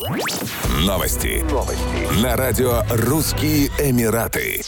[0.00, 1.42] Новости.
[1.50, 2.22] Новости.
[2.22, 4.62] На радио «Русские Эмираты».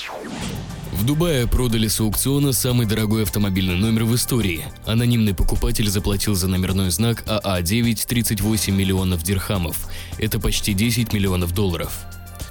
[0.91, 4.65] В Дубае продали с аукциона самый дорогой автомобильный номер в истории.
[4.87, 9.89] Анонимный покупатель заплатил за номерной знак АА9 38 миллионов дирхамов.
[10.19, 12.05] Это почти 10 миллионов долларов.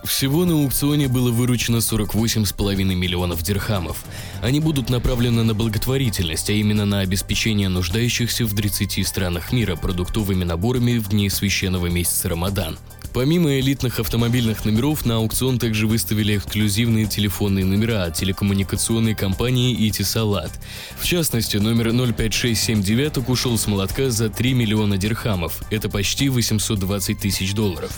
[0.04, 4.04] Всего на аукционе было выручено 48,5 миллионов дирхамов.
[4.42, 10.44] Они будут направлены на благотворительность, а именно на обеспечение нуждающихся в 30 странах мира продуктовыми
[10.44, 12.78] наборами в дни священного месяца Рамадан.
[13.14, 20.52] Помимо элитных автомобильных номеров, на аукцион также выставили эксклюзивные телефонные номера от телекоммуникационной компании Итисалат.
[20.98, 25.64] В частности, номер 05679 ушел с молотка за 3 миллиона дирхамов.
[25.72, 27.92] Это почти 820 тысяч долларов.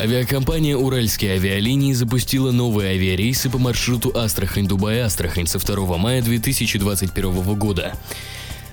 [0.00, 7.94] Авиакомпания «Уральские авиалинии» запустила новые авиарейсы по маршруту Астрахань-Дубай-Астрахань со 2 мая 2021 года.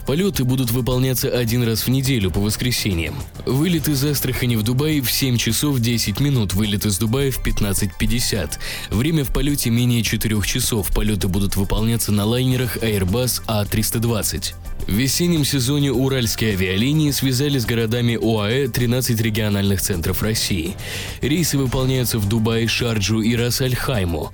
[0.06, 3.16] Полеты будут выполняться один раз в неделю по воскресеньям.
[3.46, 8.52] Вылет из Астрахани в Дубай в 7 часов 10 минут, вылет из Дубая в 15.50.
[8.92, 10.94] Время в полете менее 4 часов.
[10.94, 14.54] Полеты будут выполняться на лайнерах Airbus A320.
[14.88, 20.76] В весеннем сезоне уральские авиалинии связали с городами ОАЭ 13 региональных центров России.
[21.22, 24.32] Рейсы выполняются в Дубае, Шарджу и Рас-Аль-Хайму.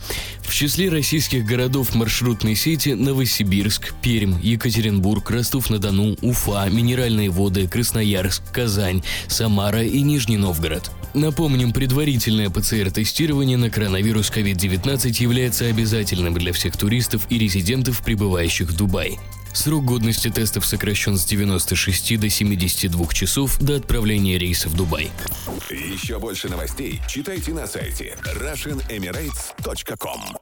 [0.62, 9.82] Числе российских городов маршрутной сети Новосибирск, Пермь, Екатеринбург, Ростов-на-Дону, Уфа, Минеральные воды, Красноярск, Казань, Самара
[9.82, 10.92] и Нижний Новгород.
[11.16, 18.78] Напомним, предварительное ПЦР-тестирование на коронавирус COVID-19 является обязательным для всех туристов и резидентов, прибывающих в
[18.78, 19.18] Дубай.
[19.54, 25.10] Срок годности тестов сокращен с 96 до 72 часов до отправления рейса в Дубай.
[25.72, 30.38] Еще больше новостей читайте на сайте RussianEmirates.com